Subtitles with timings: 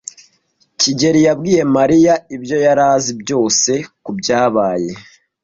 [0.79, 3.71] kigeli yabwiye Mariya ibyo yari azi byose
[4.03, 4.91] kubyabaye.